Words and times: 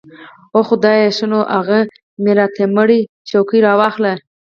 اوح 0.53 0.65
خدايه 0.69 1.07
ښه 1.17 1.25
نو 1.31 1.39
اغه 1.59 1.79
ميراتمړې 2.23 2.99
چوکۍ 3.29 3.59
راواخله. 3.65 4.13